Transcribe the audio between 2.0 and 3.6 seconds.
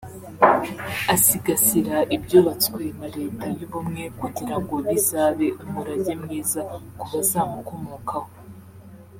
ibyubatswe na leta